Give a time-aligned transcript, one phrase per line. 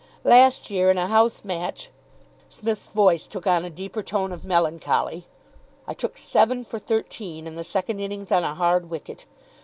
[0.23, 1.91] Last year, in a house match"
[2.49, 5.27] Psmith's voice took on a deeper tone of melancholy
[5.87, 9.25] "I took seven for thirteen in the second innings on a hard wicket.